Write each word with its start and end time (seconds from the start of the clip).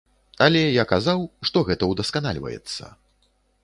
Але 0.45 0.61
я 0.81 0.85
казаў, 0.93 1.19
што 1.51 1.65
гэта 1.71 1.93
удасканальваецца. 1.95 2.83